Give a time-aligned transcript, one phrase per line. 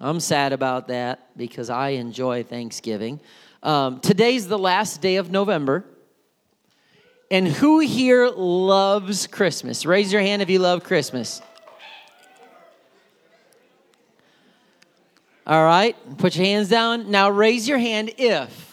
[0.00, 3.20] I'm sad about that because I enjoy Thanksgiving.
[3.62, 5.84] Um, today's the last day of November.
[7.30, 9.84] And who here loves Christmas?
[9.84, 11.42] Raise your hand if you love Christmas.
[15.46, 17.10] All right, put your hands down.
[17.10, 18.68] Now raise your hand if.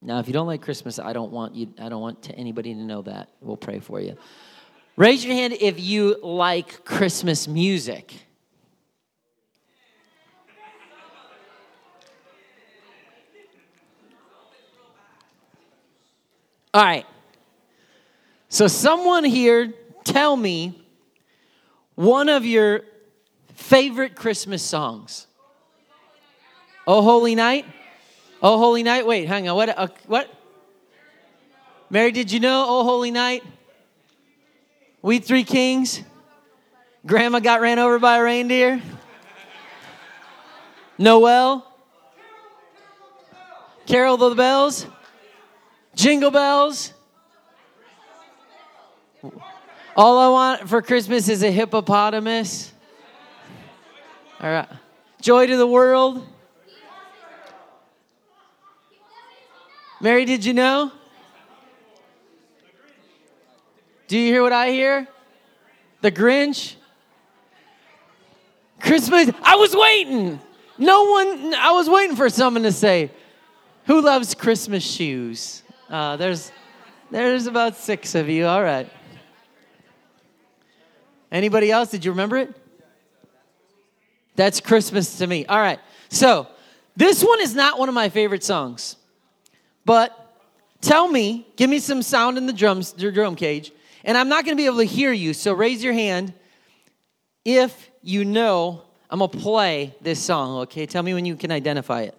[0.00, 1.74] Now, if you don't like Christmas, I don't want you.
[1.80, 3.28] I don't want to anybody to know that.
[3.40, 4.16] We'll pray for you.
[4.96, 8.14] Raise your hand if you like Christmas music.
[16.76, 17.06] All right.
[18.50, 19.72] So, someone here,
[20.04, 20.78] tell me
[21.94, 22.82] one of your
[23.54, 25.26] favorite Christmas songs.
[26.86, 27.64] Oh, Holy Night?
[28.42, 29.06] Oh, Holy Night?
[29.06, 29.56] Wait, hang on.
[29.56, 29.70] What?
[29.70, 30.30] Uh, what?
[31.88, 33.42] Mary, did you know Oh, Holy Night?
[35.00, 36.02] We Three Kings?
[37.06, 38.82] Grandma got ran over by a reindeer?
[40.98, 41.66] Noel?
[43.86, 44.86] Carol the Bells?
[45.96, 46.92] Jingle bells.
[49.96, 52.72] All I want for Christmas is a hippopotamus.
[54.40, 54.68] All right.
[55.22, 56.24] Joy to the world.
[60.02, 60.92] Mary, did you know?
[64.06, 65.08] Do you hear what I hear?
[66.02, 66.74] The Grinch?
[68.80, 69.30] Christmas.
[69.42, 70.38] I was waiting.
[70.76, 73.10] No one, I was waiting for someone to say,
[73.86, 75.62] Who loves Christmas shoes?
[75.88, 76.50] Uh, there's,
[77.10, 78.46] there's about six of you.
[78.46, 78.90] All right.
[81.30, 81.90] Anybody else?
[81.90, 82.54] Did you remember it?
[84.34, 85.46] That's Christmas to me.
[85.46, 85.80] All right.
[86.08, 86.46] So,
[86.96, 88.96] this one is not one of my favorite songs.
[89.84, 90.34] But
[90.80, 93.70] tell me, give me some sound in the drums, your drum cage,
[94.04, 95.34] and I'm not going to be able to hear you.
[95.34, 96.32] So raise your hand
[97.44, 100.86] if you know I'm going to play this song, okay?
[100.86, 102.16] Tell me when you can identify it.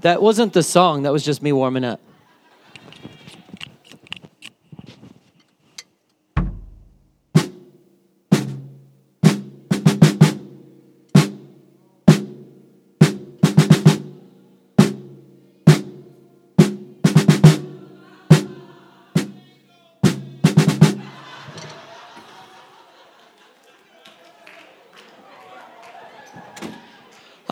[0.00, 2.00] That wasn't the song, that was just me warming up.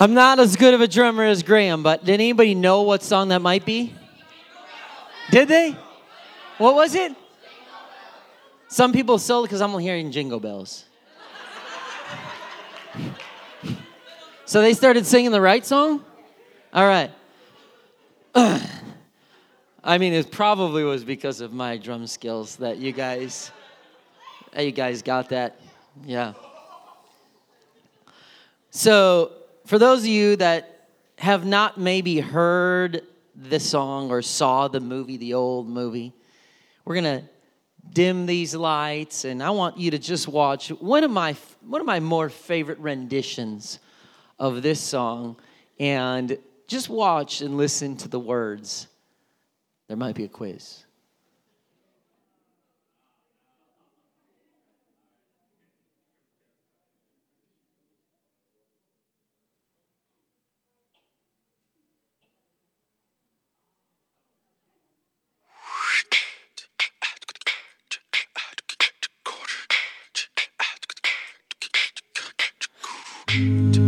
[0.01, 3.31] I'm not as good of a drummer as Graham, but did anybody know what song
[3.31, 3.93] that might be?
[5.33, 5.77] Did they?
[6.59, 7.17] What was it?
[8.69, 10.85] Some people sold because I'm hearing jingle bells.
[14.45, 16.05] so they started singing the right song?
[16.73, 17.11] All right.
[18.37, 23.51] I mean, it probably was because of my drum skills that you guys,
[24.57, 25.61] you guys got that.
[26.07, 26.35] Yeah.
[28.71, 29.33] So
[29.69, 33.03] for those of you that have not maybe heard
[33.37, 36.15] the song or saw the movie, the old movie,
[36.87, 37.29] we're going to
[37.93, 41.37] dim these lights and I want you to just watch one of my
[41.67, 43.79] one of my more favorite renditions
[44.39, 45.37] of this song
[45.79, 48.87] and just watch and listen to the words.
[49.87, 50.85] There might be a quiz.
[73.29, 73.88] Finest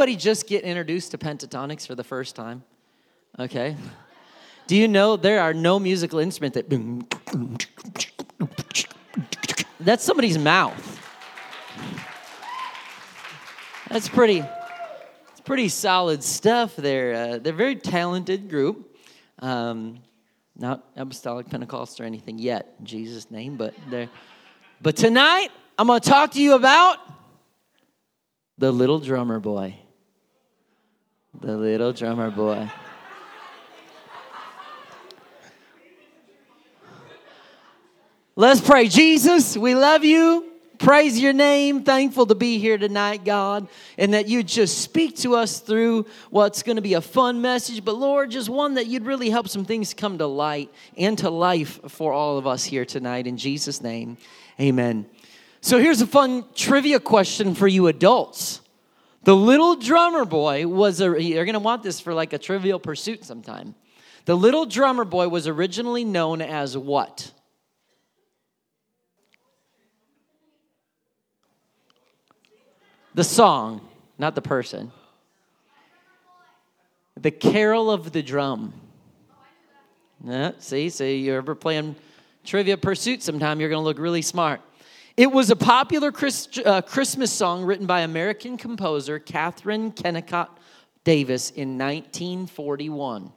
[0.00, 2.64] anybody just get introduced to Pentatonix for the first time?
[3.38, 3.76] Okay.
[4.66, 6.70] Do you know there are no musical instrument that.
[9.78, 10.98] That's somebody's mouth.
[13.90, 14.38] That's pretty.
[15.32, 16.76] It's pretty solid stuff.
[16.76, 18.96] There, uh, they're a very talented group.
[19.40, 19.98] Um,
[20.56, 24.08] not apostolic Pentecost or anything yet, in Jesus' name, but they're.
[24.80, 25.48] But tonight,
[25.78, 26.96] I'm going to talk to you about
[28.56, 29.79] the little drummer boy.
[31.38, 32.70] The little drummer boy.
[38.34, 38.88] Let's pray.
[38.88, 40.46] Jesus, we love you.
[40.78, 41.84] Praise your name.
[41.84, 43.68] Thankful to be here tonight, God,
[43.98, 47.84] and that you just speak to us through what's going to be a fun message,
[47.84, 51.28] but Lord, just one that you'd really help some things come to light and to
[51.28, 53.26] life for all of us here tonight.
[53.26, 54.16] In Jesus' name,
[54.58, 55.04] amen.
[55.60, 58.62] So here's a fun trivia question for you adults.
[59.22, 62.78] The little drummer boy was a, you're going to want this for like a trivial
[62.78, 63.74] pursuit sometime.
[64.24, 67.32] The little drummer boy was originally known as what?
[73.14, 73.86] The song,
[74.18, 74.92] not the person.
[77.16, 78.72] The carol of the drum.
[80.24, 81.96] Yeah, see, see, you're ever playing
[82.44, 84.60] trivia pursuit sometime, you're going to look really smart.
[85.20, 90.48] It was a popular Chris, uh, Christmas song written by American composer Katherine Kennicott
[91.04, 93.30] Davis in 1941.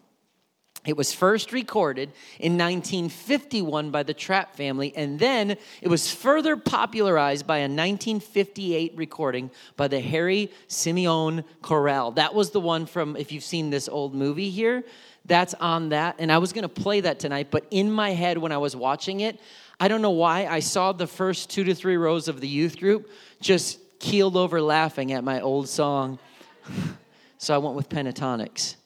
[0.85, 6.55] It was first recorded in 1951 by the Trapp family, and then it was further
[6.55, 12.11] popularized by a 1958 recording by the Harry Simeon Chorale.
[12.11, 14.85] That was the one from, if you've seen this old movie here,
[15.25, 16.15] that's on that.
[16.19, 18.73] And I was going to play that tonight, but in my head when I was
[18.73, 19.37] watching it,
[19.83, 22.79] I don't know why, I saw the first two to three rows of the youth
[22.79, 23.11] group
[23.41, 26.19] just keeled over laughing at my old song.
[27.37, 28.77] so I went with Pentatonix.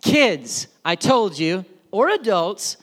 [0.00, 2.78] Kids, I told you, or adults,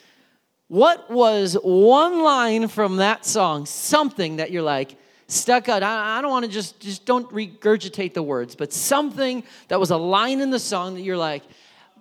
[0.68, 5.82] what was one line from that song, something that you're like, stuck out?
[5.82, 9.98] I, don't want to just, just don't regurgitate the words, but something that was a
[9.98, 11.42] line in the song that you're like,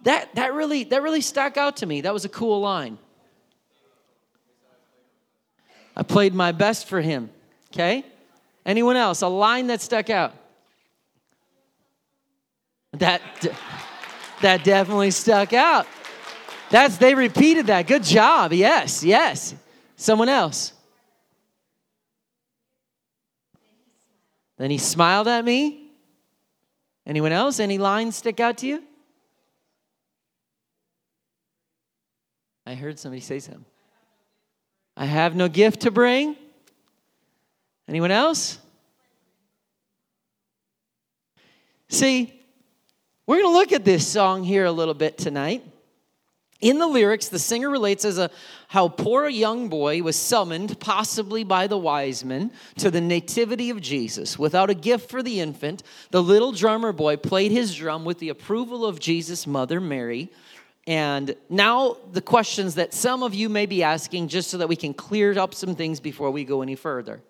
[0.02, 2.02] that, that, really, that really stuck out to me.
[2.02, 2.99] That was a cool line.
[5.99, 7.28] I played my best for him.
[7.73, 8.05] Okay?
[8.64, 9.21] Anyone else?
[9.23, 10.33] A line that stuck out?
[12.93, 13.21] That
[14.40, 15.87] that definitely stuck out.
[16.71, 17.87] That's they repeated that.
[17.87, 18.52] Good job.
[18.52, 19.55] Yes, yes.
[19.97, 20.73] Someone else.
[24.57, 25.90] Then he smiled at me.
[27.07, 27.59] Anyone else?
[27.59, 28.83] Any lines stick out to you?
[32.67, 33.64] I heard somebody say something.
[35.00, 36.37] I have no gift to bring.
[37.87, 38.59] Anyone else?
[41.88, 42.35] See,
[43.25, 45.64] we're going to look at this song here a little bit tonight.
[46.61, 48.28] In the lyrics, the singer relates as a
[48.67, 53.71] how poor a young boy was summoned, possibly by the wise men, to the nativity
[53.71, 54.37] of Jesus.
[54.37, 58.31] Without a gift for the infant, the little drummer boy played his drum with the
[58.31, 60.28] approval of Jesus' mother, Mary.
[60.88, 64.75] And now, the questions that some of you may be asking, just so that we
[64.75, 67.21] can clear up some things before we go any further.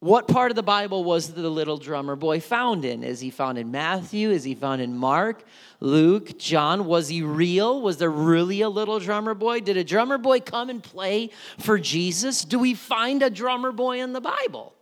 [0.00, 3.04] What part of the Bible was the little drummer boy found in?
[3.04, 4.30] Is he found in Matthew?
[4.30, 5.44] Is he found in Mark,
[5.78, 6.86] Luke, John?
[6.86, 7.80] Was he real?
[7.80, 9.60] Was there really a little drummer boy?
[9.60, 11.30] Did a drummer boy come and play
[11.60, 12.44] for Jesus?
[12.44, 14.74] Do we find a drummer boy in the Bible?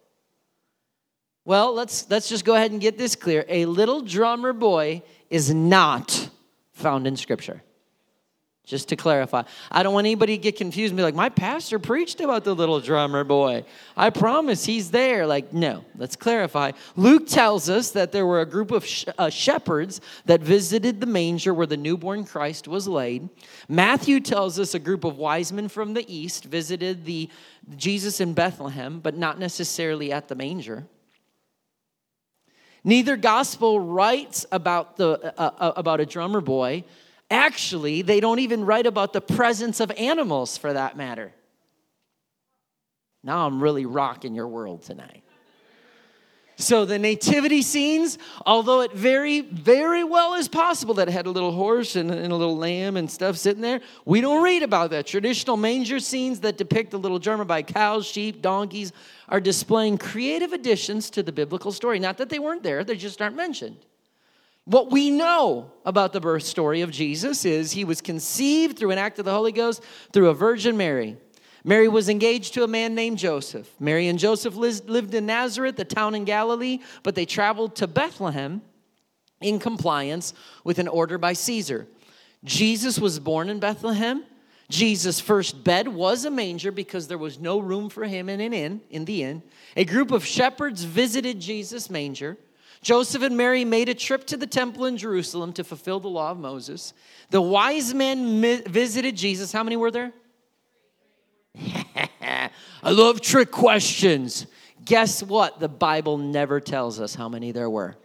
[1.45, 3.45] Well, let's let's just go ahead and get this clear.
[3.51, 6.20] A little drummer boy is not
[6.81, 7.63] found in scripture.
[8.67, 9.43] Just to clarify.
[9.73, 12.55] I don't want anybody to get confused and be like, my pastor preached about the
[12.55, 13.65] little drummer boy.
[13.97, 15.27] I promise he's there.
[15.27, 16.73] Like, no, let's clarify.
[16.95, 21.07] Luke tells us that there were a group of sh- uh, shepherds that visited the
[21.07, 23.29] manger where the newborn Christ was laid.
[23.69, 27.29] Matthew tells us a group of wise men from the east visited the
[27.77, 30.87] Jesus in Bethlehem, but not necessarily at the manger.
[32.83, 36.85] Neither gospel writes about, the, uh, uh, about a drummer boy.
[37.31, 41.33] Actually, they don't even write about the presence of animals for that matter.
[43.23, 45.23] Now I'm really rocking your world tonight.
[46.61, 51.31] So the nativity scenes, although it very, very well is possible that it had a
[51.31, 54.91] little horse and, and, a little lamb and stuff sitting there, we don't read about
[54.91, 55.07] that.
[55.07, 58.93] Traditional manger scenes that depict the little drummer by cows, sheep, donkeys
[59.31, 61.99] are displaying creative additions to the biblical story.
[61.99, 63.79] Not that they weren't there, they just aren't mentioned.
[64.67, 68.99] What we know about the birth story of Jesus is he was conceived through an
[68.99, 71.17] act of the Holy Ghost through a Virgin Mary.
[71.65, 73.69] Mary was engaged to a man named Joseph.
[73.79, 78.63] Mary and Joseph lived in Nazareth, a town in Galilee, but they traveled to Bethlehem
[79.41, 81.87] in compliance with an order by Caesar.
[82.45, 84.25] Jesus was born in Bethlehem.
[84.71, 88.53] Jesus' first bed was a manger because there was no room for him in an
[88.53, 89.43] inn, in the inn.
[89.77, 92.39] A group of shepherds visited Jesus' manger.
[92.81, 96.31] Joseph and Mary made a trip to the temple in Jerusalem to fulfill the law
[96.31, 96.95] of Moses.
[97.31, 99.53] The wise men visited Jesus.
[99.53, 100.13] How many were there?
[102.83, 104.47] I love trick questions.
[104.85, 105.61] Guess what?
[105.61, 107.97] The Bible never tells us how many there were.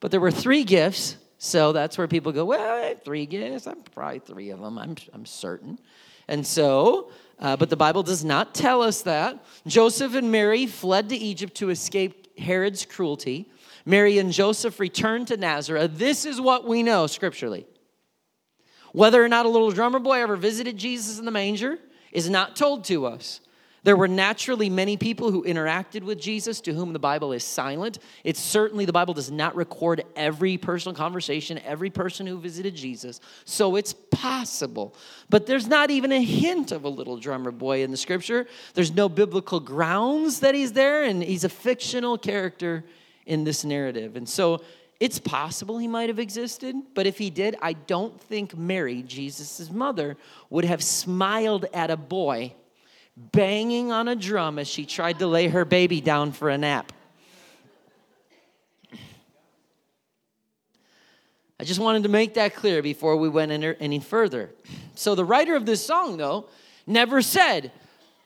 [0.00, 4.18] But there were three gifts, so that's where people go, well, three gifts, I'm probably
[4.18, 5.78] three of them, I'm, I'm certain.
[6.28, 9.44] And so, uh, but the Bible does not tell us that.
[9.66, 13.50] Joseph and Mary fled to Egypt to escape Herod's cruelty.
[13.84, 15.92] Mary and Joseph returned to Nazareth.
[15.94, 17.66] This is what we know scripturally.
[18.92, 21.78] Whether or not a little drummer boy ever visited Jesus in the manger
[22.12, 23.40] is not told to us.
[23.84, 27.98] There were naturally many people who interacted with Jesus to whom the Bible is silent.
[28.22, 33.20] It's certainly, the Bible does not record every personal conversation, every person who visited Jesus.
[33.44, 34.94] So it's possible.
[35.30, 38.46] But there's not even a hint of a little drummer boy in the scripture.
[38.74, 42.84] There's no biblical grounds that he's there, and he's a fictional character
[43.26, 44.14] in this narrative.
[44.14, 44.62] And so
[45.02, 49.68] it's possible he might have existed, but if he did, I don't think Mary, Jesus'
[49.68, 50.16] mother,
[50.48, 52.54] would have smiled at a boy
[53.16, 56.92] banging on a drum as she tried to lay her baby down for a nap.
[61.58, 64.50] I just wanted to make that clear before we went any further.
[64.94, 66.46] So, the writer of this song, though,
[66.86, 67.72] never said,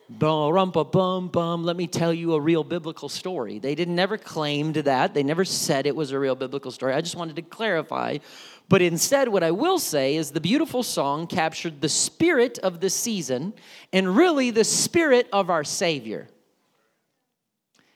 [0.08, 3.58] bum bum bum let me tell you a real biblical story.
[3.58, 5.14] They didn't never claimed that.
[5.14, 6.94] They never said it was a real biblical story.
[6.94, 8.18] I just wanted to clarify.
[8.68, 12.90] But instead what i will say is the beautiful song captured the spirit of the
[12.90, 13.54] season
[13.92, 16.28] and really the spirit of our savior.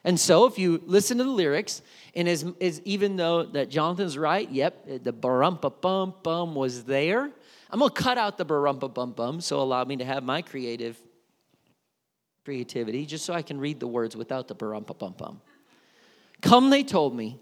[0.02, 1.82] And so if you listen to the lyrics
[2.14, 2.44] and as,
[2.84, 7.30] even though that jonathan's right yep the barumpa bum bum was there
[7.70, 11.00] i'm to cut out the barumpa bum bum so allow me to have my creative
[12.44, 15.40] creativity just so I can read the words without the bum bum bum.
[16.40, 17.38] Come, they told me,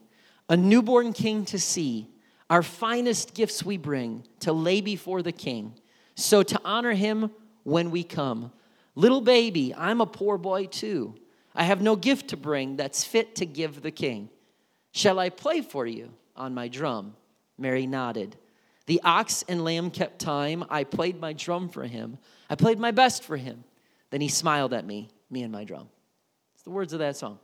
[0.49, 2.09] a newborn king to see.
[2.51, 5.75] Our finest gifts we bring to lay before the king.
[6.15, 7.31] So to honor him
[7.63, 8.53] when we come.
[8.95, 11.15] Little baby, I'm a poor boy too.
[11.55, 14.31] I have no gift to bring that's fit to give the king.
[14.93, 17.15] Shall I play for you on my drum?
[17.59, 18.37] Mary nodded.
[18.87, 20.65] The ox and lamb kept time.
[20.71, 22.17] I played my drum for him.
[22.49, 23.65] I played my best for him.
[24.11, 25.89] Then he smiled at me, me and my drum.
[26.55, 27.39] It's the words of that song.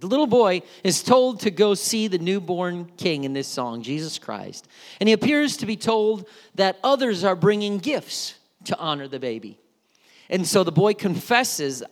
[0.00, 4.18] The little boy is told to go see the newborn king in this song, Jesus
[4.18, 4.68] Christ.
[5.00, 9.58] And he appears to be told that others are bringing gifts to honor the baby.
[10.30, 11.82] And so the boy confesses,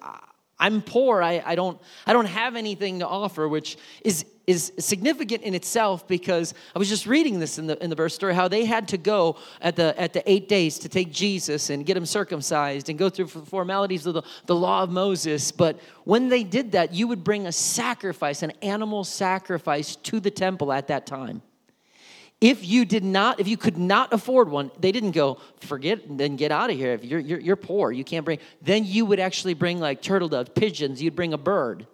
[0.59, 1.23] I'm poor.
[1.23, 6.07] I, I, don't, I don't have anything to offer, which is is significant in itself
[6.07, 8.89] because I was just reading this in the, in the verse story how they had
[8.89, 12.89] to go at the, at the eight days to take Jesus and get him circumcised
[12.89, 15.51] and go through the formalities of the, the law of Moses.
[15.51, 20.31] But when they did that, you would bring a sacrifice, an animal sacrifice to the
[20.31, 21.43] temple at that time.
[22.41, 26.21] If you did not, if you could not afford one, they didn't go, forget, and
[26.21, 26.93] then get out of here.
[26.93, 30.29] If you're, you're, you're poor, you can't bring, then you would actually bring like turtle
[30.29, 31.87] doves, pigeons, you'd bring a bird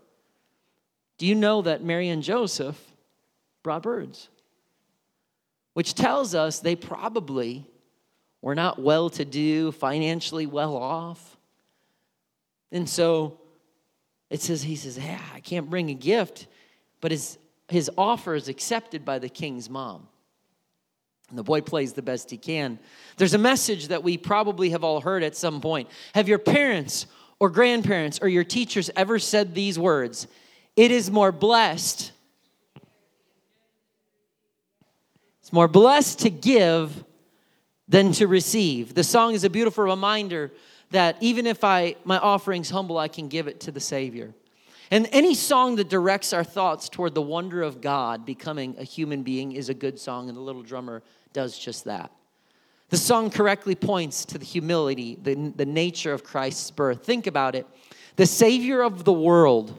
[1.22, 2.76] do you know that Mary and Joseph
[3.62, 4.28] brought birds?
[5.72, 7.64] Which tells us they probably
[8.40, 11.36] were not well to do, financially well off.
[12.72, 13.38] And so
[14.30, 16.48] it says, he says, yeah, I can't bring a gift,
[17.00, 20.08] but his, his offer is accepted by the king's mom.
[21.32, 22.78] And the boy plays the best he can.
[23.16, 25.88] There's a message that we probably have all heard at some point.
[26.14, 27.06] Have your parents
[27.40, 30.26] or grandparents or your teachers ever said these words?
[30.76, 32.12] It is more blessed.
[35.40, 37.02] It's more blessed to give
[37.88, 38.92] than to receive.
[38.92, 40.52] The song is a beautiful reminder
[40.90, 44.34] that even if I my offering's humble, I can give it to the Savior.
[44.90, 49.22] And any song that directs our thoughts toward the wonder of God becoming a human
[49.22, 52.10] being is a good song, and the little drummer does just that.
[52.90, 57.04] The song correctly points to the humility, the, the nature of Christ's birth.
[57.04, 57.66] Think about it.
[58.16, 59.74] The Savior of the world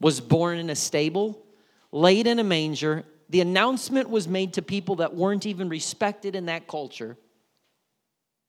[0.00, 1.44] was born in a stable,
[1.90, 3.04] laid in a manger.
[3.30, 7.16] The announcement was made to people that weren't even respected in that culture.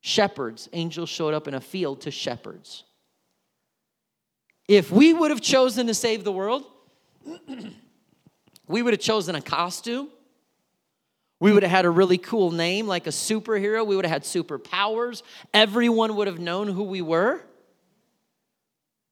[0.01, 2.83] Shepherds, angels showed up in a field to shepherds.
[4.67, 6.65] If we would have chosen to save the world,
[8.67, 10.09] we would have chosen a costume.
[11.43, 13.85] We would have had a really cool name like a superhero.
[13.85, 15.23] We would have had superpowers.
[15.53, 17.41] Everyone would have known who we were.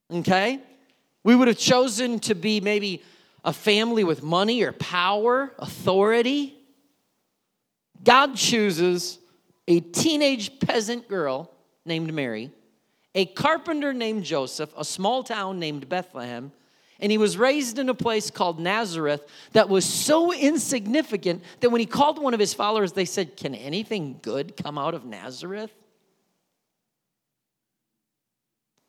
[0.09, 0.61] Okay?
[1.25, 3.03] We would have chosen to be maybe
[3.43, 6.55] a family with money or power, authority.
[8.01, 9.19] God chooses
[9.67, 11.51] a teenage peasant girl
[11.83, 12.50] named Mary,
[13.13, 16.53] a carpenter named Joseph, a small town named Bethlehem,
[17.01, 21.79] and he was raised in a place called Nazareth that was so insignificant that when
[21.79, 25.71] he called one of his followers, they said, Can anything good come out of Nazareth?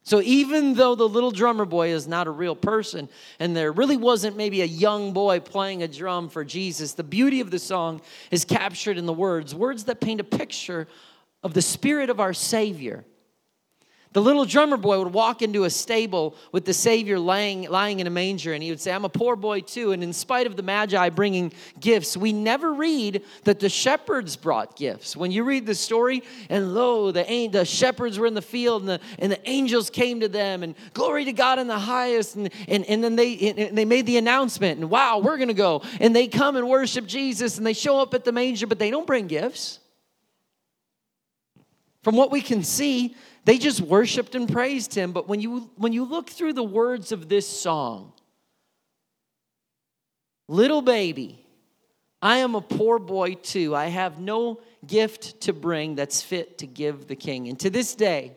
[0.05, 3.09] So even though the little drummer boy is not a real person
[3.39, 7.41] and there really wasn't maybe a young boy playing a drum for Jesus, the beauty
[7.41, 10.89] of the song is captured in the words, words that paint a picture
[11.45, 13.05] of the spirit of our Savior.
[14.12, 18.07] The little drummer boy would walk into a stable with the Savior lying, lying in
[18.07, 19.92] a manger, and he would say, I'm a poor boy too.
[19.92, 24.77] And in spite of the Magi bringing gifts, we never read that the shepherds brought
[24.77, 25.16] gifts.
[25.16, 28.90] When you read the story, and lo, the, the shepherds were in the field, and
[28.90, 32.37] the, and the angels came to them, and glory to God in the highest.
[32.37, 35.55] And, and, and then they, and they made the announcement, and wow, we're going to
[35.55, 35.83] go.
[36.01, 38.90] And they come and worship Jesus, and they show up at the manger, but they
[38.90, 39.79] don't bring gifts.
[42.03, 43.14] From what we can see,
[43.45, 45.13] they just worshiped and praised him.
[45.13, 48.13] But when you, when you look through the words of this song,
[50.49, 51.45] little baby,
[52.21, 53.75] I am a poor boy too.
[53.75, 57.49] I have no gift to bring that's fit to give the king.
[57.49, 58.37] And to this day,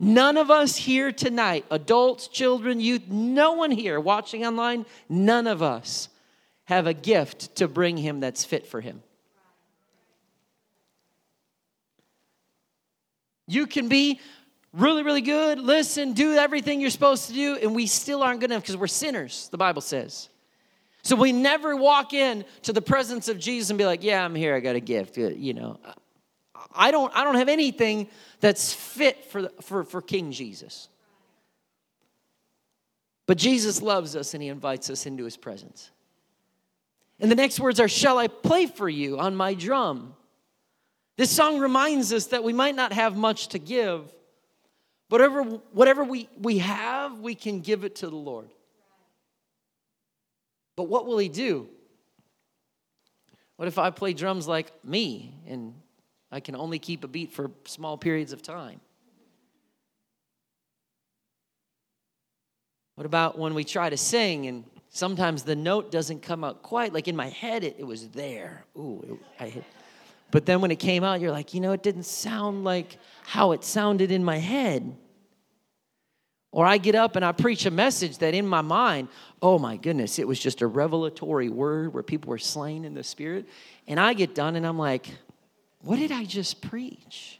[0.00, 5.62] none of us here tonight, adults, children, youth, no one here watching online, none of
[5.62, 6.08] us
[6.64, 9.02] have a gift to bring him that's fit for him.
[13.52, 14.20] You can be
[14.72, 18.50] really, really good, listen, do everything you're supposed to do, and we still aren't good
[18.50, 20.30] enough because we're sinners, the Bible says.
[21.02, 24.34] So we never walk in to the presence of Jesus and be like, "Yeah, I'm
[24.34, 24.54] here.
[24.54, 25.80] I got a gift." Uh, You know,
[26.74, 27.12] I don't.
[27.14, 28.08] I don't have anything
[28.40, 30.88] that's fit for for for King Jesus.
[33.26, 35.90] But Jesus loves us and He invites us into His presence.
[37.18, 40.14] And the next words are, "Shall I play for you on my drum?"
[41.16, 44.12] This song reminds us that we might not have much to give,
[45.08, 48.48] but whatever, whatever we, we have, we can give it to the Lord.
[50.74, 51.68] But what will He do?
[53.56, 55.74] What if I play drums like me and
[56.30, 58.80] I can only keep a beat for small periods of time?
[62.94, 66.92] What about when we try to sing and sometimes the note doesn't come out quite
[66.92, 68.64] like in my head it, it was there.
[68.76, 69.64] Ooh, it, I hit.
[70.32, 73.52] But then when it came out, you're like, you know, it didn't sound like how
[73.52, 74.96] it sounded in my head.
[76.50, 79.08] Or I get up and I preach a message that in my mind,
[79.40, 83.04] oh my goodness, it was just a revelatory word where people were slain in the
[83.04, 83.46] spirit.
[83.86, 85.08] And I get done and I'm like,
[85.80, 87.38] what did I just preach?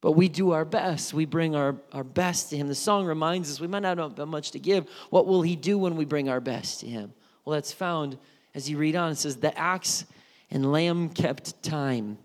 [0.00, 1.12] But we do our best.
[1.12, 2.66] We bring our, our best to Him.
[2.66, 4.86] The song reminds us we might not have much to give.
[5.10, 7.12] What will He do when we bring our best to Him?
[7.44, 8.18] Well, that's found
[8.54, 9.12] as you read on.
[9.12, 10.06] It says, The axe
[10.52, 12.18] and lamb kept time.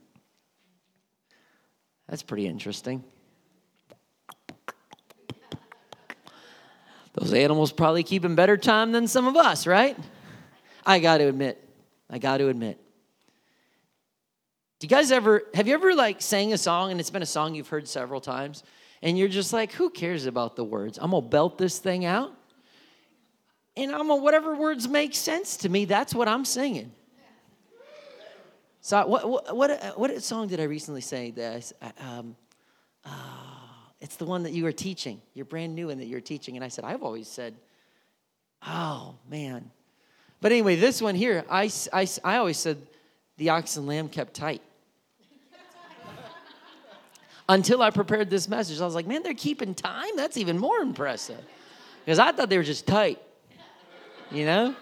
[2.09, 3.03] That's pretty interesting.
[7.13, 9.97] Those animals probably keeping better time than some of us, right?
[10.85, 11.57] I got to admit,
[12.09, 12.79] I got to admit.
[14.79, 17.25] Do you guys ever, have you ever like sang a song and it's been a
[17.25, 18.63] song you've heard several times
[19.01, 20.99] and you're just like, who cares about the words?
[21.01, 22.33] I'm gonna belt this thing out
[23.75, 26.91] and I'm gonna, whatever words make sense to me, that's what I'm singing.
[28.88, 32.38] So what, what, what, what song did I recently say that I, um,
[33.04, 33.10] uh,
[34.00, 35.21] it's the one that you are teaching.
[35.34, 36.56] You're brand new and that you're teaching.
[36.56, 37.54] And I said, I've always said,
[38.65, 39.71] oh, man.
[40.39, 42.78] But anyway, this one here, I, I, I always said
[43.36, 44.62] the ox and lamb kept tight.
[47.50, 50.15] Until I prepared this message, I was like, man, they're keeping time?
[50.15, 51.43] That's even more impressive.
[52.06, 53.21] Because I thought they were just tight,
[54.32, 54.73] you know?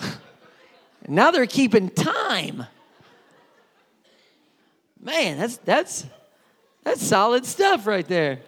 [1.06, 2.66] now they're keeping time.
[5.04, 6.06] Man, that's that's
[6.82, 8.40] that's solid stuff right there.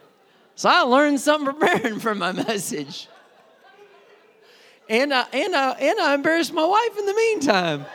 [0.56, 3.08] So I learned something preparing for my message.
[4.88, 7.86] And I, and I, and I embarrassed my wife in the meantime.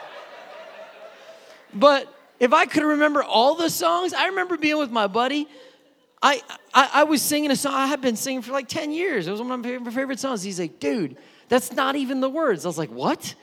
[1.74, 5.47] But if I could remember all the songs, I remember being with my buddy.
[6.21, 6.43] I,
[6.74, 9.26] I, I was singing a song I had been singing for like 10 years.
[9.28, 10.43] It was one of my favorite, favorite songs.
[10.43, 11.15] He's like, dude,
[11.47, 12.65] that's not even the words.
[12.65, 13.36] I was like, what?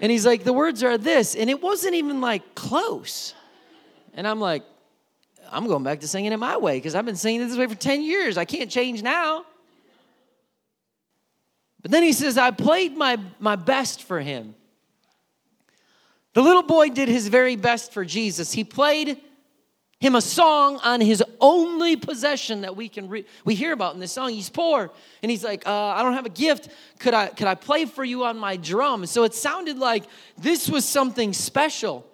[0.00, 1.34] And he's like, the words are this.
[1.34, 3.34] And it wasn't even like close.
[4.14, 4.62] And I'm like,
[5.50, 7.66] I'm going back to singing it my way because I've been singing it this way
[7.66, 8.38] for 10 years.
[8.38, 9.44] I can't change now.
[11.82, 14.54] But then he says, I played my, my best for him.
[16.32, 18.52] The little boy did his very best for Jesus.
[18.52, 19.20] He played
[20.00, 24.00] him a song on his only possession that we can re- we hear about in
[24.00, 24.30] this song.
[24.30, 24.90] He's poor,
[25.22, 26.68] and he's like, uh, "I don't have a gift.
[26.98, 30.04] Could I could I play for you on my drum?" So it sounded like
[30.36, 32.06] this was something special.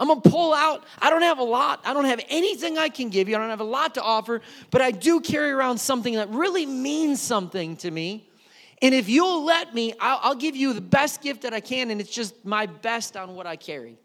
[0.00, 0.84] I'm gonna pull out.
[0.98, 1.82] I don't have a lot.
[1.84, 3.36] I don't have anything I can give you.
[3.36, 6.64] I don't have a lot to offer, but I do carry around something that really
[6.64, 8.26] means something to me.
[8.80, 11.90] And if you'll let me, I'll, I'll give you the best gift that I can,
[11.90, 13.98] and it's just my best on what I carry.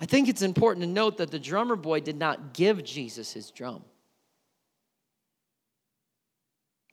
[0.00, 3.52] I think it's important to note that the drummer boy did not give Jesus his
[3.52, 3.84] drum,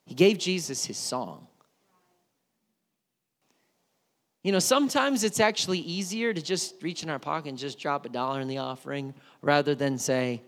[0.04, 1.48] he gave Jesus his song.
[4.46, 8.06] You know, sometimes it's actually easier to just reach in our pocket and just drop
[8.06, 10.40] a dollar in the offering rather than say,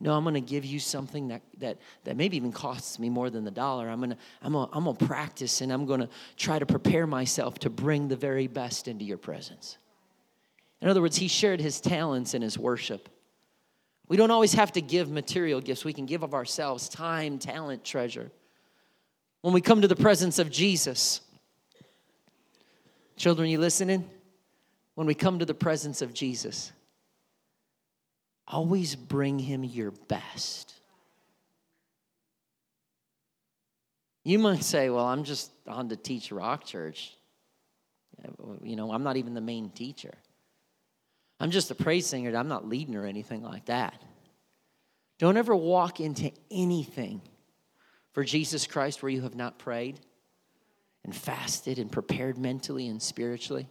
[0.00, 3.30] no, I'm going to give you something that, that, that maybe even costs me more
[3.30, 3.88] than the dollar.
[3.88, 7.06] I'm going to I'm gonna, I'm gonna practice and I'm going to try to prepare
[7.06, 9.78] myself to bring the very best into your presence.
[10.82, 13.08] In other words, he shared his talents in his worship.
[14.08, 17.82] We don't always have to give material gifts, we can give of ourselves time, talent,
[17.82, 18.30] treasure.
[19.40, 21.22] When we come to the presence of Jesus,
[23.18, 24.08] children, you listening?
[24.94, 26.72] When we come to the presence of Jesus,
[28.46, 30.74] always bring him your best.
[34.24, 37.14] You might say, Well, I'm just on to teach Rock Church.
[38.62, 40.14] You know, I'm not even the main teacher.
[41.38, 42.36] I'm just a praise singer.
[42.36, 44.02] I'm not leading or anything like that.
[45.18, 47.20] Don't ever walk into anything
[48.12, 50.00] for Jesus Christ where you have not prayed
[51.04, 53.68] and fasted and prepared mentally and spiritually.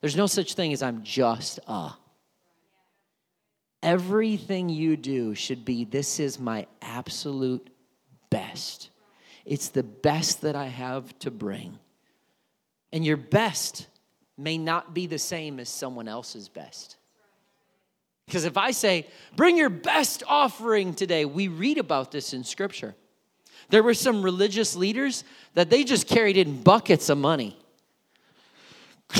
[0.00, 1.92] There's no such thing as I'm just a.
[3.82, 7.68] Everything you do should be this is my absolute
[8.28, 8.90] best.
[9.44, 11.78] It's the best that I have to bring.
[12.92, 13.86] And your best
[14.36, 16.96] may not be the same as someone else's best.
[18.26, 22.94] Because if I say, bring your best offering today, we read about this in Scripture.
[23.70, 27.56] There were some religious leaders that they just carried in buckets of money.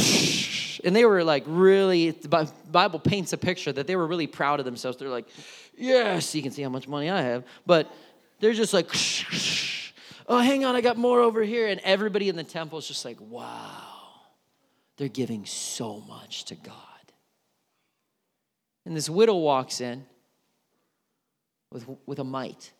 [0.82, 4.60] And they were like really, the Bible paints a picture that they were really proud
[4.60, 4.96] of themselves.
[4.96, 5.28] They're like,
[5.76, 7.44] yes, you can see how much money I have.
[7.66, 7.92] But
[8.38, 8.86] they're just like,
[10.26, 11.66] oh, hang on, I got more over here.
[11.66, 13.90] And everybody in the temple is just like, wow.
[14.96, 16.74] They're giving so much to God.
[18.84, 20.04] And this widow walks in
[21.72, 22.72] with, with a mite.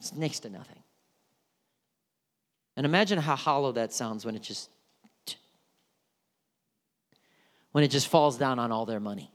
[0.00, 0.82] It's next to nothing.
[2.78, 4.70] And imagine how hollow that sounds when it just
[7.72, 9.32] when it just falls down on all their money.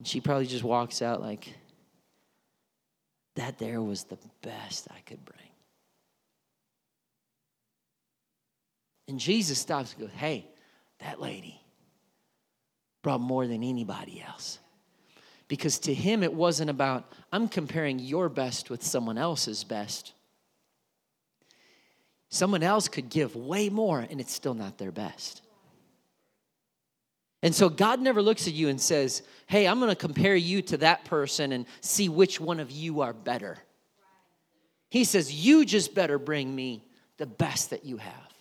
[0.00, 1.54] And she probably just walks out like
[3.36, 5.38] that there was the best I could bring.
[9.06, 10.48] And Jesus stops and goes, Hey,
[10.98, 11.60] that lady
[13.02, 14.58] brought more than anybody else.
[15.46, 20.12] Because to him, it wasn't about, I'm comparing your best with someone else's best.
[22.30, 25.42] Someone else could give way more, and it's still not their best.
[27.42, 30.60] And so God never looks at you and says, Hey, I'm going to compare you
[30.62, 33.58] to that person and see which one of you are better.
[34.90, 36.84] He says, You just better bring me
[37.16, 38.34] the best that you have.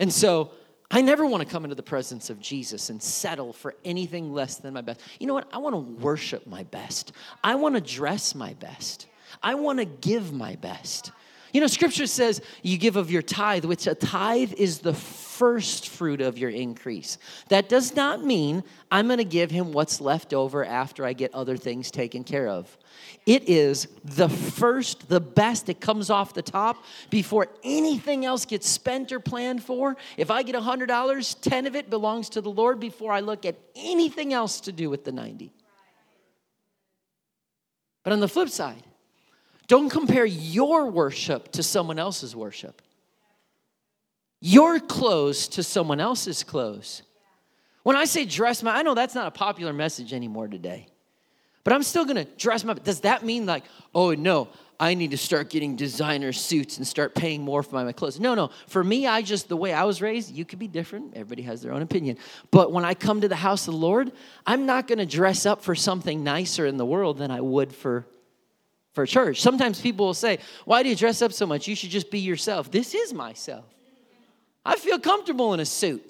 [0.00, 0.52] And so
[0.90, 4.56] I never want to come into the presence of Jesus and settle for anything less
[4.56, 5.00] than my best.
[5.18, 5.48] You know what?
[5.52, 7.12] I want to worship my best.
[7.42, 9.06] I want to dress my best.
[9.42, 11.10] I want to give my best.
[11.54, 15.88] You know, scripture says you give of your tithe, which a tithe is the first
[15.88, 17.16] fruit of your increase.
[17.48, 21.32] That does not mean I'm going to give him what's left over after I get
[21.32, 22.76] other things taken care of.
[23.24, 25.68] It is the first, the best.
[25.68, 29.96] It comes off the top before anything else gets spent or planned for.
[30.16, 33.54] If I get $100, 10 of it belongs to the Lord before I look at
[33.76, 35.52] anything else to do with the 90.
[38.02, 38.82] But on the flip side,
[39.66, 42.82] don't compare your worship to someone else's worship.
[44.40, 47.02] Your clothes to someone else's clothes.
[47.82, 50.88] When I say dress my, I know that's not a popular message anymore today.
[51.64, 52.74] But I'm still gonna dress my.
[52.74, 54.48] Does that mean like, oh no,
[54.78, 58.20] I need to start getting designer suits and start paying more for my, my clothes?
[58.20, 58.50] No, no.
[58.66, 60.30] For me, I just the way I was raised.
[60.30, 61.14] You could be different.
[61.14, 62.18] Everybody has their own opinion.
[62.50, 64.12] But when I come to the house of the Lord,
[64.46, 68.06] I'm not gonna dress up for something nicer in the world than I would for
[68.94, 69.42] for church.
[69.42, 71.68] Sometimes people will say, Why do you dress up so much?
[71.68, 72.70] You should just be yourself.
[72.70, 73.64] This is myself.
[74.64, 76.02] I feel comfortable in a suit.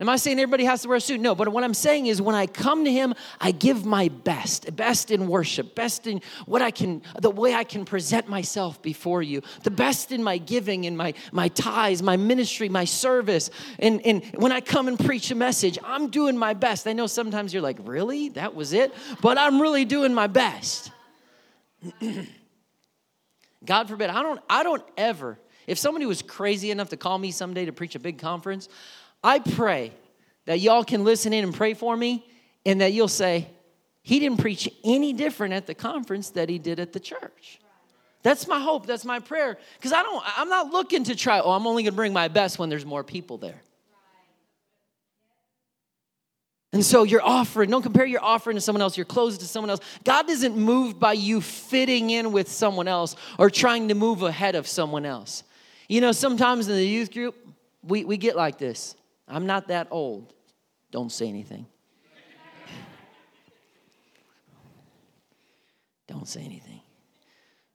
[0.00, 1.20] Am I saying everybody has to wear a suit?
[1.20, 4.74] No, but what I'm saying is when I come to him, I give my best,
[4.74, 9.22] best in worship, best in what I can, the way I can present myself before
[9.22, 13.50] you, the best in my giving, in my, my ties, my ministry, my service.
[13.78, 16.88] And, and when I come and preach a message, I'm doing my best.
[16.88, 18.30] I know sometimes you're like, really?
[18.30, 18.92] That was it?
[19.22, 20.90] But I'm really doing my best.
[23.64, 27.30] God forbid, I don't, I don't ever, if somebody was crazy enough to call me
[27.30, 28.68] someday to preach a big conference,
[29.24, 29.92] I pray
[30.44, 32.26] that y'all can listen in and pray for me
[32.66, 33.48] and that you'll say,
[34.02, 37.58] he didn't preach any different at the conference that he did at the church.
[38.22, 38.86] That's my hope.
[38.86, 39.58] That's my prayer.
[39.78, 42.58] Because I don't, I'm not looking to try, oh, I'm only gonna bring my best
[42.58, 43.60] when there's more people there.
[46.74, 49.70] And so your offering, don't compare your offering to someone else, your clothes to someone
[49.70, 49.80] else.
[50.02, 54.54] God isn't moved by you fitting in with someone else or trying to move ahead
[54.54, 55.44] of someone else.
[55.88, 57.36] You know, sometimes in the youth group,
[57.82, 58.96] we, we get like this.
[59.26, 60.34] I'm not that old.
[60.90, 61.66] Don't say anything.
[66.06, 66.80] Don't say anything.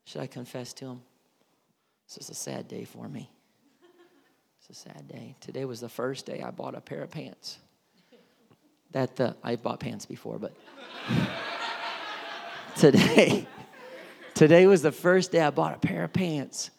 [0.05, 1.01] Should I confess to him?
[2.07, 3.31] This is a sad day for me.
[4.59, 5.35] It's a sad day.
[5.39, 7.59] Today was the first day I bought a pair of pants.
[8.91, 10.55] That the I bought pants before, but
[12.75, 13.45] today,
[14.33, 16.71] today was the first day I bought a pair of pants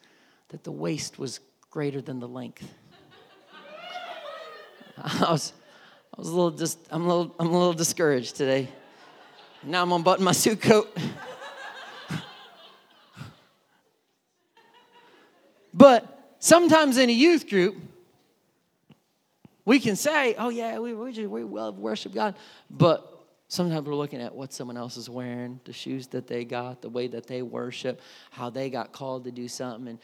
[0.49, 2.67] that the waist was greater than the length.
[4.97, 5.53] I was,
[6.15, 8.67] I was a little just, I'm a little, I'm a little discouraged today.
[9.63, 10.95] Now I'm unbuttoning my suit coat.
[15.73, 17.75] but sometimes in a youth group,
[19.65, 22.35] we can say, oh yeah, we, we, just, we love worship God.
[22.69, 23.07] But
[23.47, 26.89] sometimes we're looking at what someone else is wearing, the shoes that they got, the
[26.89, 28.01] way that they worship,
[28.31, 29.87] how they got called to do something.
[29.87, 29.99] And,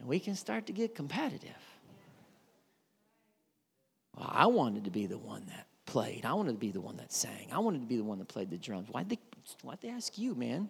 [0.00, 1.50] and we can start to get competitive.
[4.16, 6.24] Well, I wanted to be the one that played.
[6.24, 7.48] I wanted to be the one that sang.
[7.52, 8.88] I wanted to be the one that played the drums.
[8.88, 9.18] Why'd they,
[9.62, 10.68] why'd they ask you, man?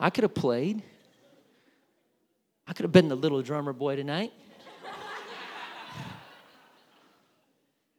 [0.00, 0.82] I could have played.
[2.66, 4.32] I could have been the little drummer boy tonight.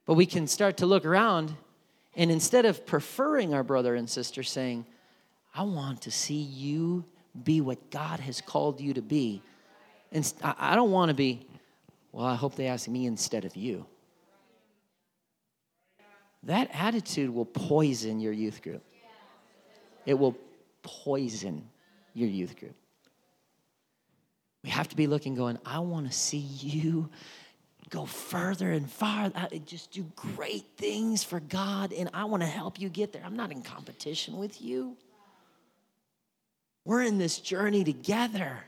[0.06, 1.54] but we can start to look around,
[2.16, 4.86] and instead of preferring our brother and sister, saying,
[5.56, 7.06] I want to see you
[7.44, 9.42] be what God has called you to be.
[10.12, 11.48] And I I don't want to be,
[12.14, 13.86] well, I hope they ask me instead of you.
[16.44, 18.84] That attitude will poison your youth group.
[20.06, 20.36] It will
[20.84, 21.68] poison
[22.14, 22.76] your youth group.
[24.64, 27.10] We have to be looking, going, I want to see you
[27.90, 29.34] go further and farther.
[29.36, 33.24] I- Just do great things for God, and I want to help you get there.
[33.26, 34.98] I'm not in competition with you.
[36.86, 38.64] We're in this journey together.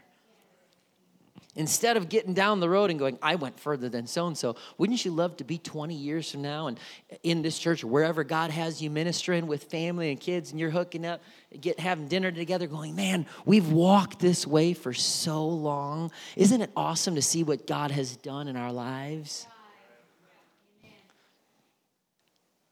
[1.57, 4.57] Instead of getting down the road and going, I went further than so and so,
[4.77, 6.77] wouldn't you love to be 20 years from now and
[7.23, 11.05] in this church wherever God has you ministering with family and kids and you're hooking
[11.05, 11.21] up,
[11.61, 16.11] get having dinner together, going, Man, we've walked this way for so long.
[16.35, 19.47] Isn't it awesome to see what God has done in our lives?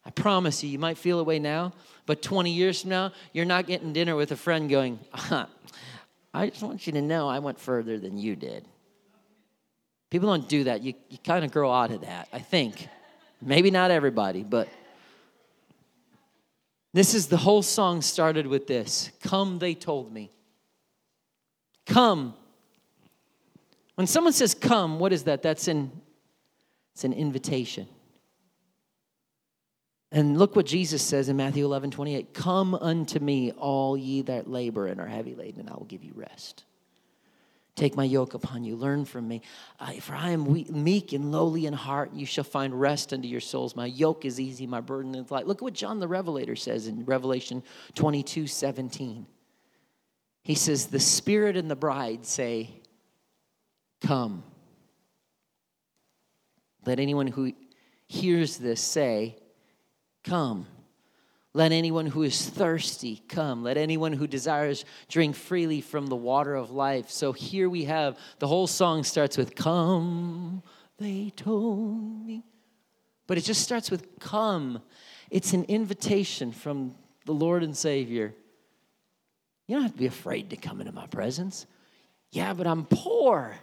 [0.05, 1.71] I promise you, you might feel away now,
[2.05, 5.45] but 20 years from now, you're not getting dinner with a friend going, huh?
[6.33, 8.65] I just want you to know I went further than you did.
[10.13, 10.83] People don't do that.
[10.83, 12.87] You, you kind of grow out of that, I think.
[13.41, 14.69] Maybe not everybody, but
[16.93, 20.29] this is the whole song started with this Come, they told me.
[21.87, 22.35] Come.
[23.95, 25.41] When someone says come, what is that?
[25.41, 25.91] That's an,
[26.93, 27.87] it's an invitation.
[30.11, 32.35] And look what Jesus says in Matthew 11, 28.
[32.35, 36.03] Come unto me, all ye that labor and are heavy laden, and I will give
[36.03, 36.65] you rest.
[37.75, 39.41] Take my yoke upon you, learn from me.
[39.79, 42.79] Uh, I, for I am we- meek and lowly in heart, and you shall find
[42.79, 43.75] rest unto your souls.
[43.75, 45.47] My yoke is easy, my burden is light.
[45.47, 47.63] Look at what John the Revelator says in Revelation
[47.95, 49.25] 22, 17.
[50.43, 52.69] He says, The Spirit and the bride say,
[54.01, 54.43] Come.
[56.85, 57.53] Let anyone who
[58.07, 59.37] hears this say,
[60.23, 60.67] Come.
[61.55, 63.63] Let anyone who is thirsty come.
[63.63, 67.11] Let anyone who desires drink freely from the water of life.
[67.11, 70.63] So here we have the whole song starts with, Come,
[70.97, 72.43] they told me.
[73.27, 74.81] But it just starts with, Come.
[75.29, 78.33] It's an invitation from the Lord and Savior.
[79.67, 81.67] You don't have to be afraid to come into my presence.
[82.31, 83.55] Yeah, but I'm poor.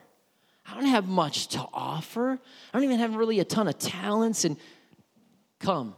[0.65, 2.39] I don't have much to offer.
[2.73, 4.45] I don't even have really a ton of talents.
[4.45, 4.57] And
[5.59, 5.95] come.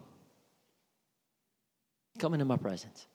[2.18, 3.06] Come into my presence.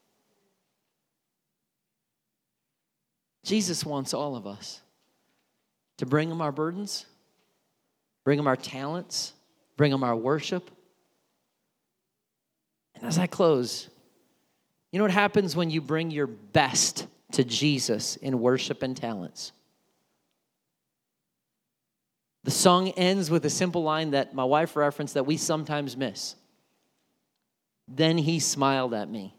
[3.44, 4.82] Jesus wants all of us
[5.98, 7.06] to bring him our burdens,
[8.26, 9.34] bring him our talents,
[9.78, 10.70] bring him our worship.
[12.96, 13.90] And as I close,
[14.92, 19.54] you know what happens when you bring your best to Jesus in worship and talents?
[22.44, 26.36] The song ends with a simple line that my wife referenced that we sometimes miss.
[27.88, 29.34] Then he smiled at me,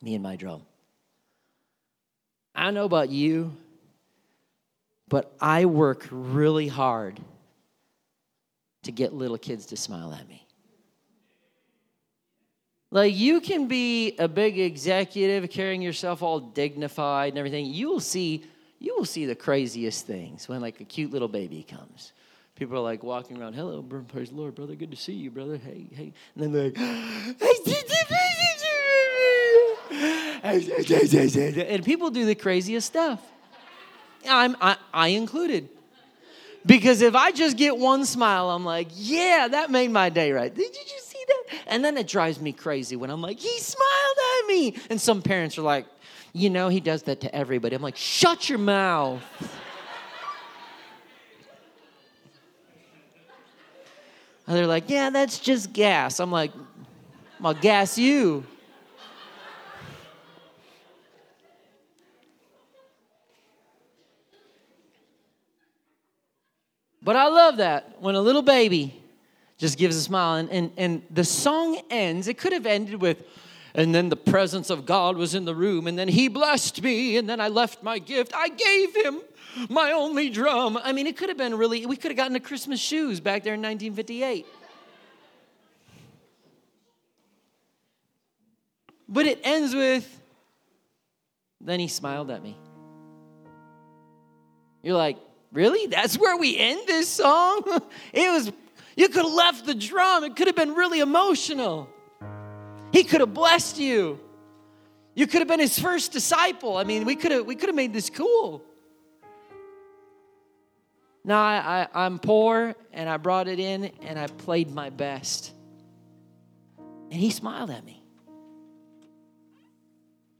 [0.00, 0.62] me and my drum.
[2.54, 3.56] I don't know about you,
[5.08, 7.20] but I work really hard
[8.84, 10.46] to get little kids to smile at me.
[12.92, 17.66] Like, you can be a big executive, carrying yourself all dignified and everything.
[17.66, 18.44] You will see,
[18.78, 22.12] you will see the craziest things when, like, a cute little baby comes.
[22.56, 25.58] People are like walking around, hello, praise the Lord, brother, good to see you, brother.
[25.58, 26.12] Hey, hey.
[26.34, 26.78] And then they're like,
[31.70, 33.20] and people do the craziest stuff.
[34.26, 35.68] I'm, I, I included.
[36.64, 40.52] Because if I just get one smile, I'm like, yeah, that made my day right.
[40.52, 41.44] Did you see that?
[41.68, 44.76] And then it drives me crazy when I'm like, he smiled at me.
[44.90, 45.86] And some parents are like,
[46.32, 47.76] you know, he does that to everybody.
[47.76, 49.22] I'm like, shut your mouth.
[54.46, 56.20] And they're like, yeah, that's just gas.
[56.20, 56.52] I'm like,
[57.42, 58.44] I'll gas you.
[67.02, 69.00] But I love that when a little baby
[69.58, 72.28] just gives a smile and, and, and the song ends.
[72.28, 73.22] It could have ended with,
[73.76, 77.18] and then the presence of God was in the room, and then he blessed me,
[77.18, 78.32] and then I left my gift.
[78.34, 79.20] I gave him
[79.68, 80.78] my only drum.
[80.82, 83.44] I mean, it could have been really, we could have gotten the Christmas shoes back
[83.44, 84.46] there in 1958.
[89.10, 90.20] But it ends with,
[91.60, 92.56] then he smiled at me.
[94.82, 95.18] You're like,
[95.52, 95.86] really?
[95.86, 97.62] That's where we end this song?
[98.14, 98.50] It was,
[98.96, 100.24] you could have left the drum.
[100.24, 101.90] It could have been really emotional.
[102.96, 104.18] He could have blessed you.
[105.14, 106.78] You could have been his first disciple.
[106.78, 108.64] I mean, we could have, we could have made this cool.
[111.22, 115.52] No, I, I, I'm poor and I brought it in and I played my best.
[117.10, 118.02] And he smiled at me.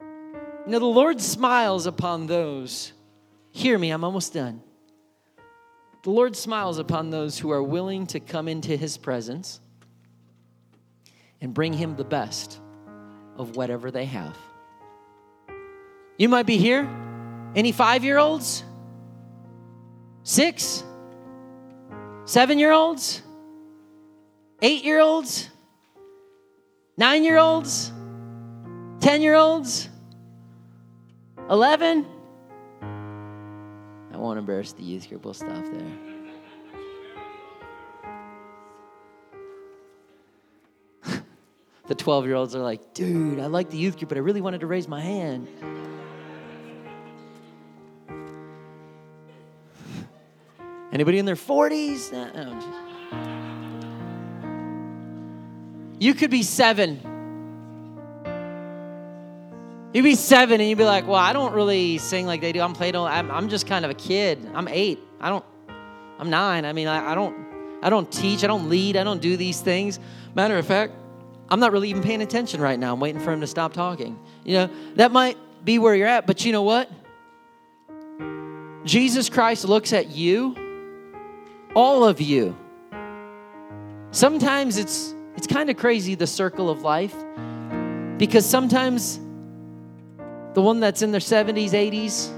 [0.00, 2.94] You know, the Lord smiles upon those.
[3.50, 4.62] Hear me, I'm almost done.
[6.04, 9.60] The Lord smiles upon those who are willing to come into his presence
[11.40, 12.60] and bring him the best
[13.36, 14.36] of whatever they have.
[16.18, 16.88] You might be here.
[17.54, 18.64] Any five year olds?
[20.22, 20.82] Six?
[22.24, 23.22] Seven year olds?
[24.62, 25.48] Eight year olds?
[26.96, 27.92] Nine year olds?
[29.00, 29.88] Ten year olds?
[31.50, 32.06] 11?
[32.82, 35.24] I won't embarrass the youth group.
[35.24, 36.15] We'll stop there.
[41.88, 44.40] The 12 year olds are like, dude, I like the youth group, but I really
[44.40, 45.48] wanted to raise my hand.
[50.92, 52.12] Anybody in their 40s?
[52.12, 52.86] No,
[55.98, 57.00] You could be seven.
[59.92, 62.60] You'd be seven and you'd be like, well, I don't really sing like they do.
[62.60, 64.46] I'm playing, I'm, I'm just kind of a kid.
[64.54, 64.98] I'm eight.
[65.20, 65.44] I don't,
[66.18, 66.64] I'm nine.
[66.66, 67.34] I mean, I, I don't,
[67.82, 68.44] I don't teach.
[68.44, 68.96] I don't lead.
[68.96, 69.98] I don't do these things.
[70.34, 70.92] Matter of fact,
[71.48, 72.92] I'm not really even paying attention right now.
[72.92, 74.18] I'm waiting for him to stop talking.
[74.44, 76.90] You know, that might be where you're at, but you know what?
[78.84, 80.56] Jesus Christ looks at you,
[81.74, 82.56] all of you.
[84.10, 87.14] Sometimes it's It's kind of crazy, the circle of life,
[88.16, 89.20] because sometimes
[90.54, 92.32] the one that's in their 70s, 80s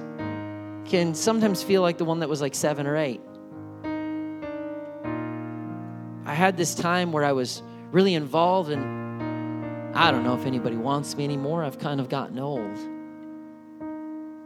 [0.84, 3.20] can sometimes feel like the one that was like seven or eight.
[6.26, 8.82] I had this time where I was really involved, and
[9.94, 11.64] I don't know if anybody wants me anymore.
[11.64, 12.78] I've kind of gotten old.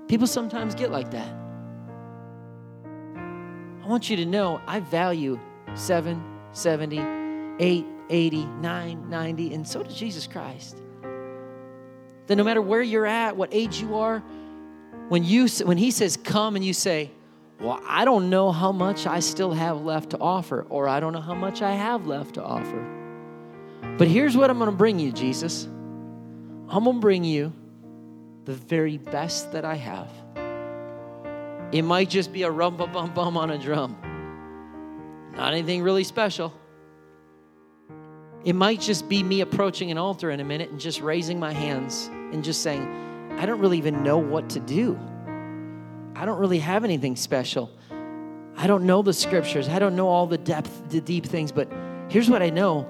[0.09, 1.35] People sometimes get like that.
[3.83, 5.39] I want you to know I value
[5.75, 6.23] 7,
[6.53, 6.99] 70,
[7.59, 10.77] 8, 80, 9, 90, and so does Jesus Christ.
[12.27, 14.23] That no matter where you're at, what age you are,
[15.09, 17.11] when you when he says come and you say,
[17.61, 21.13] "Well, I don't know how much I still have left to offer or I don't
[21.13, 23.02] know how much I have left to offer."
[23.99, 25.65] But here's what I'm going to bring you, Jesus.
[25.65, 27.53] I'm going to bring you
[28.45, 30.09] the very best that I have.
[31.73, 33.97] It might just be a rum bum bum bum on a drum.
[35.37, 36.53] Not anything really special.
[38.45, 41.53] It might just be me approaching an altar in a minute and just raising my
[41.53, 44.99] hands and just saying, I don't really even know what to do.
[46.17, 47.71] I don't really have anything special.
[48.57, 49.69] I don't know the scriptures.
[49.69, 51.71] I don't know all the depth, the deep things, but
[52.09, 52.87] here's what I know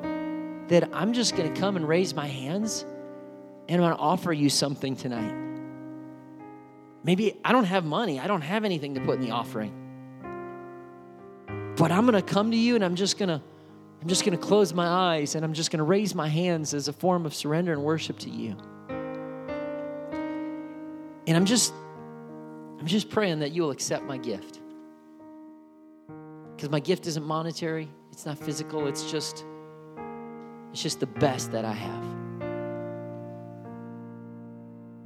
[0.72, 2.86] that I'm just going to come and raise my hands
[3.68, 5.34] and I'm going to offer you something tonight.
[7.04, 8.18] Maybe I don't have money.
[8.18, 9.74] I don't have anything to put in the offering.
[11.76, 13.42] But I'm going to come to you and I'm just going to
[14.00, 16.72] I'm just going to close my eyes and I'm just going to raise my hands
[16.72, 18.56] as a form of surrender and worship to you.
[21.26, 21.74] And I'm just
[22.80, 24.58] I'm just praying that you will accept my gift.
[26.56, 29.44] Cuz my gift isn't monetary, it's not physical, it's just
[30.72, 32.04] it's just the best that I have.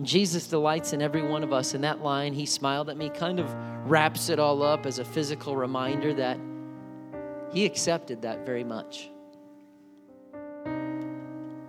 [0.03, 1.75] Jesus delights in every one of us.
[1.75, 3.53] In that line, he smiled at me, kind of
[3.91, 6.39] wraps it all up as a physical reminder that
[7.53, 9.11] he accepted that very much.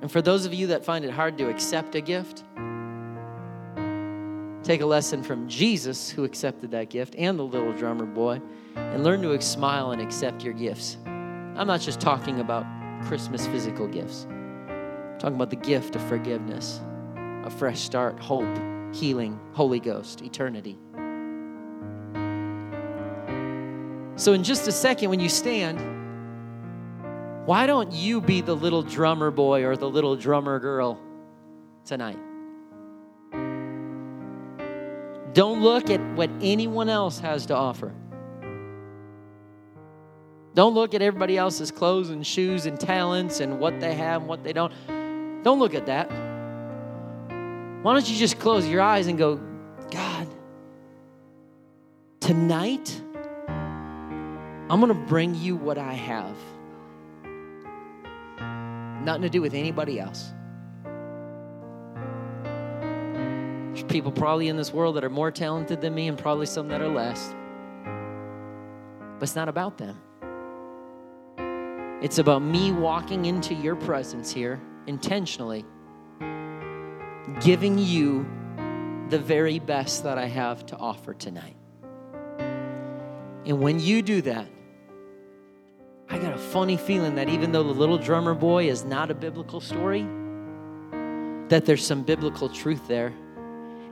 [0.01, 2.43] And for those of you that find it hard to accept a gift,
[4.63, 8.41] take a lesson from Jesus, who accepted that gift, and the little drummer boy,
[8.75, 10.97] and learn to smile and accept your gifts.
[11.05, 12.65] I'm not just talking about
[13.03, 16.81] Christmas physical gifts, I'm talking about the gift of forgiveness,
[17.43, 18.57] a fresh start, hope,
[18.93, 20.77] healing, Holy Ghost, eternity.
[24.15, 25.79] So, in just a second, when you stand,
[27.45, 30.99] why don't you be the little drummer boy or the little drummer girl
[31.85, 32.17] tonight?
[35.33, 37.93] Don't look at what anyone else has to offer.
[40.57, 44.27] Don't look at everybody else's clothes and shoes and talents and what they have and
[44.27, 44.73] what they don't.
[45.43, 46.09] Don't look at that.
[47.83, 49.39] Why don't you just close your eyes and go,
[49.91, 50.27] God,
[52.19, 52.99] tonight,
[53.47, 56.35] I'm going to bring you what I have.
[59.05, 60.31] Nothing to do with anybody else.
[63.75, 66.67] There's people probably in this world that are more talented than me and probably some
[66.69, 67.31] that are less.
[69.19, 70.01] But it's not about them.
[71.99, 75.65] It's about me walking into your presence here intentionally,
[77.41, 78.27] giving you
[79.09, 81.55] the very best that I have to offer tonight.
[83.45, 84.47] And when you do that,
[86.09, 89.15] I got a funny feeling that even though the little drummer boy is not a
[89.15, 90.05] biblical story,
[91.49, 93.11] that there's some biblical truth there.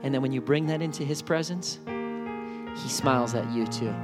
[0.02, 3.94] And then when you bring that into his presence, he smiles at you too.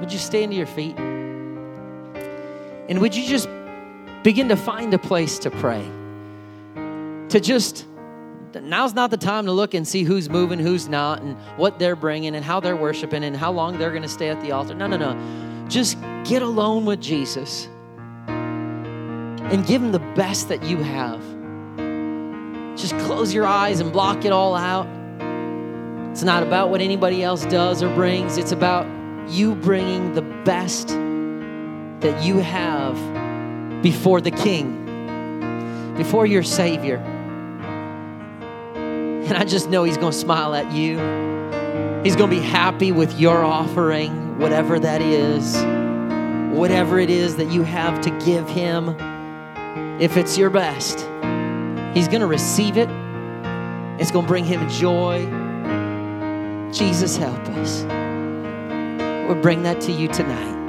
[0.00, 0.98] Would you stand to your feet?
[2.88, 3.48] And would you just
[4.22, 5.86] begin to find a place to pray?
[7.28, 7.86] To just,
[8.54, 11.94] now's not the time to look and see who's moving, who's not, and what they're
[11.94, 14.74] bringing, and how they're worshiping, and how long they're going to stay at the altar.
[14.74, 15.66] No, no, no.
[15.68, 17.68] Just get alone with Jesus
[18.26, 21.20] and give him the best that you have.
[22.76, 24.88] Just close your eyes and block it all out.
[26.10, 28.99] It's not about what anybody else does or brings, it's about
[29.30, 32.94] you bringing the best that you have
[33.82, 36.96] before the King, before your Savior.
[38.76, 40.98] And I just know He's going to smile at you.
[42.02, 45.56] He's going to be happy with your offering, whatever that is,
[46.56, 48.96] whatever it is that you have to give Him.
[50.00, 50.98] If it's your best,
[51.94, 52.88] He's going to receive it.
[54.00, 55.26] It's going to bring Him joy.
[56.72, 57.99] Jesus, help us.
[59.30, 60.59] We'll bring that to you tonight.